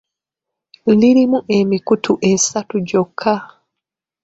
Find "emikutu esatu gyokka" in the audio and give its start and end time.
1.57-3.35